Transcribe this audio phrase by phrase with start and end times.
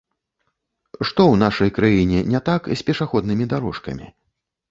[1.07, 4.07] Што ў нашай краіне не так з пешаходнымі дарожкамі?